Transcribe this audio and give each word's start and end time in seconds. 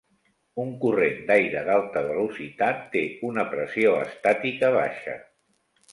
Un 0.61 0.71
corrent 0.85 1.19
d'aire 1.27 1.61
d'alta 1.67 2.03
velocitat 2.09 2.81
té 2.97 3.03
una 3.31 3.47
pressió 3.55 3.93
estàtica 4.07 4.73
baixa. 4.81 5.19